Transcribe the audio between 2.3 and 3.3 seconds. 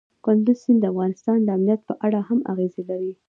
اغېز لري.